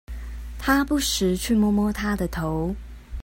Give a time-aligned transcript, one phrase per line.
[0.57, 2.75] 他不時去摸摸她的頭